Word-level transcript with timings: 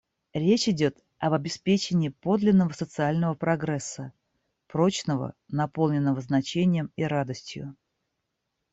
Речь 0.33 0.67
идет 0.67 0.97
об 1.19 1.33
обеспечении 1.33 2.09
подлинного 2.09 2.73
социального 2.73 3.35
прогресса,— 3.35 4.11
прочного, 4.67 5.35
наполненного 5.47 6.21
значением 6.21 6.91
и 6.95 7.03
радостью. 7.03 7.75